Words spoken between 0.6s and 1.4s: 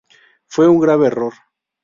un grave error.